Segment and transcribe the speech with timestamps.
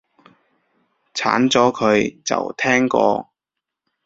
[1.13, 3.29] 鏟咗佢，就聽過